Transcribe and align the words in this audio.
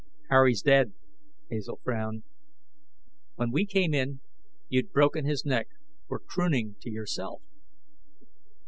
"Harry's 0.31 0.63
dead," 0.63 0.93
Hazel 1.51 1.79
frowned. 1.83 2.23
"When 3.35 3.51
we 3.51 3.67
came 3.67 3.93
in, 3.93 4.21
you'd 4.67 4.91
broken 4.91 5.25
his 5.25 5.45
neck, 5.45 5.67
were 6.07 6.17
crooning 6.17 6.75
to 6.79 6.89
yourself." 6.89 7.43